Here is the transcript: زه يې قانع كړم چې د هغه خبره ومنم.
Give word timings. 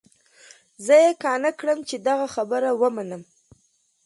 زه 0.85 0.95
يې 1.03 1.11
قانع 1.23 1.51
كړم 1.59 1.79
چې 1.89 1.95
د 2.03 2.05
هغه 2.09 2.27
خبره 2.35 2.69
ومنم. 2.81 3.21